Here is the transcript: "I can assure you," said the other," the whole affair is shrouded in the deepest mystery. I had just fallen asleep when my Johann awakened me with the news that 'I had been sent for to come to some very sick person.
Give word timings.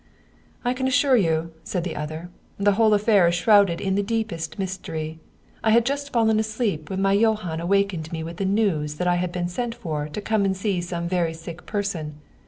"I 0.65 0.73
can 0.73 0.87
assure 0.87 1.15
you," 1.15 1.51
said 1.63 1.83
the 1.83 1.95
other," 1.95 2.31
the 2.57 2.71
whole 2.71 2.95
affair 2.95 3.27
is 3.27 3.35
shrouded 3.35 3.79
in 3.79 3.93
the 3.93 4.01
deepest 4.01 4.57
mystery. 4.57 5.19
I 5.63 5.69
had 5.69 5.85
just 5.85 6.11
fallen 6.11 6.39
asleep 6.39 6.89
when 6.89 7.03
my 7.03 7.13
Johann 7.13 7.59
awakened 7.61 8.11
me 8.11 8.23
with 8.23 8.37
the 8.37 8.45
news 8.45 8.95
that 8.95 9.05
'I 9.07 9.17
had 9.17 9.31
been 9.31 9.47
sent 9.47 9.75
for 9.75 10.07
to 10.09 10.19
come 10.19 10.51
to 10.51 10.81
some 10.81 11.07
very 11.07 11.35
sick 11.35 11.67
person. 11.67 12.15